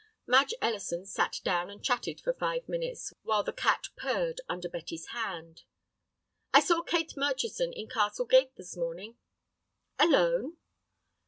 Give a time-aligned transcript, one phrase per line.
[0.25, 5.05] Madge Ellison sat down and chatted for five minutes, while the cat purred under Betty's
[5.09, 5.61] hand.
[6.51, 9.17] "I saw Kate Murchison in Castle Gate this morning."
[9.99, 10.57] "Alone?"